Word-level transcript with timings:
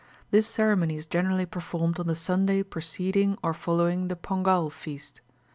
This 0.31 0.47
ceremony 0.47 0.95
is 0.97 1.05
generally 1.05 1.45
performed 1.45 1.99
on 1.99 2.07
the 2.07 2.15
Sunday 2.15 2.63
preceding 2.63 3.37
or 3.43 3.53
following 3.53 4.07
the 4.07 4.15
Pongal 4.15 4.71
feast. 4.71 5.21